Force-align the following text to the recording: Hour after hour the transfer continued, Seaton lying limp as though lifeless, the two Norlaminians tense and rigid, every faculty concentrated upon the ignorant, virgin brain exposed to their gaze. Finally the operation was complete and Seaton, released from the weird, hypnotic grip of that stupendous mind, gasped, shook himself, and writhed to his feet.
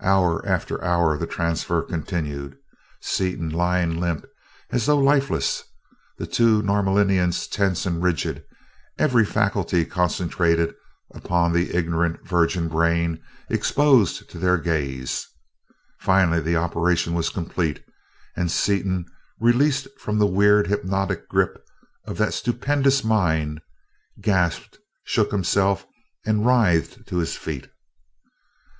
Hour 0.00 0.44
after 0.48 0.82
hour 0.82 1.16
the 1.16 1.28
transfer 1.28 1.82
continued, 1.82 2.58
Seaton 3.00 3.48
lying 3.50 4.00
limp 4.00 4.26
as 4.70 4.86
though 4.86 4.98
lifeless, 4.98 5.62
the 6.18 6.26
two 6.26 6.60
Norlaminians 6.60 7.46
tense 7.48 7.86
and 7.86 8.02
rigid, 8.02 8.42
every 8.98 9.24
faculty 9.24 9.84
concentrated 9.84 10.74
upon 11.14 11.52
the 11.52 11.72
ignorant, 11.72 12.26
virgin 12.26 12.66
brain 12.66 13.22
exposed 13.48 14.28
to 14.30 14.38
their 14.40 14.58
gaze. 14.58 15.28
Finally 16.00 16.40
the 16.40 16.56
operation 16.56 17.14
was 17.14 17.30
complete 17.30 17.80
and 18.34 18.50
Seaton, 18.50 19.06
released 19.38 19.86
from 20.00 20.18
the 20.18 20.26
weird, 20.26 20.66
hypnotic 20.66 21.28
grip 21.28 21.64
of 22.06 22.18
that 22.18 22.34
stupendous 22.34 23.04
mind, 23.04 23.60
gasped, 24.20 24.78
shook 25.04 25.30
himself, 25.30 25.86
and 26.26 26.44
writhed 26.44 27.06
to 27.06 27.18
his 27.18 27.36
feet. 27.36 27.68